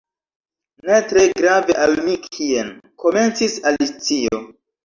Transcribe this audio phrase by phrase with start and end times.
[0.89, 4.43] "Ne tre grave al mi kien—" komencis Alicio.